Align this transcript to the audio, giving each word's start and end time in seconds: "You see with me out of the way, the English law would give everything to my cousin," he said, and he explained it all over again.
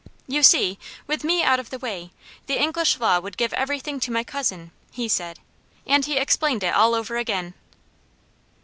"You 0.25 0.41
see 0.41 0.79
with 1.05 1.23
me 1.23 1.43
out 1.43 1.59
of 1.59 1.69
the 1.69 1.77
way, 1.77 2.09
the 2.47 2.59
English 2.59 2.99
law 2.99 3.19
would 3.19 3.37
give 3.37 3.53
everything 3.53 3.99
to 3.99 4.11
my 4.11 4.23
cousin," 4.23 4.71
he 4.91 5.07
said, 5.07 5.37
and 5.85 6.03
he 6.05 6.17
explained 6.17 6.63
it 6.63 6.73
all 6.73 6.95
over 6.95 7.17
again. 7.17 7.53